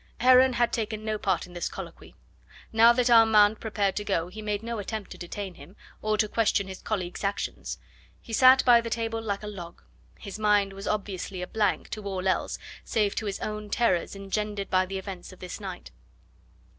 Heron 0.19 0.53
had 0.53 0.73
taken 0.73 1.05
no 1.05 1.19
part 1.19 1.45
in 1.45 1.53
this 1.53 1.69
colloquy. 1.69 2.15
Now 2.73 2.91
that 2.91 3.07
Armand 3.11 3.59
prepared 3.59 3.95
to 3.97 4.03
go 4.03 4.29
he 4.29 4.41
made 4.41 4.63
no 4.63 4.79
attempt 4.79 5.11
to 5.11 5.17
detain 5.19 5.53
him, 5.53 5.75
or 6.01 6.17
to 6.17 6.27
question 6.27 6.67
his 6.67 6.81
colleague's 6.81 7.23
actions. 7.23 7.77
He 8.19 8.33
sat 8.33 8.65
by 8.65 8.81
the 8.81 8.89
table 8.89 9.21
like 9.21 9.43
a 9.43 9.47
log; 9.47 9.83
his 10.17 10.39
mind 10.39 10.73
was 10.73 10.87
obviously 10.87 11.43
a 11.43 11.47
blank 11.47 11.89
to 11.91 12.03
all 12.05 12.27
else 12.27 12.57
save 12.83 13.13
to 13.17 13.27
his 13.27 13.39
own 13.41 13.69
terrors 13.69 14.15
engendered 14.15 14.71
by 14.71 14.87
the 14.87 14.97
events 14.97 15.31
of 15.31 15.37
this 15.37 15.59
night. 15.59 15.91